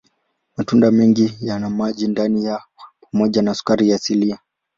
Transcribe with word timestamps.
Matunda 0.57 0.91
mengi 0.91 1.37
yana 1.41 1.69
maji 1.69 2.07
ndani 2.07 2.43
yao 2.45 2.61
pamoja 3.11 3.41
na 3.41 3.53
sukari 3.53 3.93
asilia. 3.93 4.39